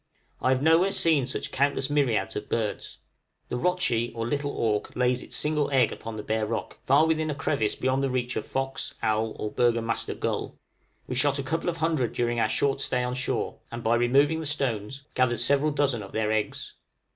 I 0.41 0.49
have 0.49 0.63
nowhere 0.63 0.89
seen 0.89 1.27
such 1.27 1.51
countless 1.51 1.87
myriads 1.87 2.35
of 2.35 2.49
birds. 2.49 2.97
The 3.49 3.55
rotchie, 3.55 4.11
or 4.15 4.25
little 4.25 4.51
auk, 4.57 4.95
lays 4.95 5.21
its 5.21 5.35
single 5.35 5.69
egg 5.69 5.91
upon 5.91 6.15
the 6.15 6.23
bare 6.23 6.47
rock, 6.47 6.79
far 6.83 7.05
within 7.05 7.29
a 7.29 7.35
crevice 7.35 7.75
beyond 7.75 8.01
the 8.01 8.09
reach 8.09 8.35
of 8.35 8.43
fox, 8.43 8.95
owl, 9.03 9.35
or 9.37 9.51
burgomaster 9.51 10.15
gull. 10.15 10.57
We 11.05 11.13
shot 11.13 11.37
a 11.37 11.43
couple 11.43 11.69
of 11.69 11.77
hundred 11.77 12.13
during 12.13 12.39
our 12.39 12.49
short 12.49 12.81
stay 12.81 13.03
on 13.03 13.13
shore, 13.13 13.59
and, 13.71 13.83
by 13.83 13.93
removing 13.93 14.39
the 14.39 14.47
stones, 14.47 15.03
gathered 15.13 15.39
several 15.39 15.69
dozen 15.71 16.01
of 16.01 16.13
their 16.13 16.31
eggs. 16.31 16.73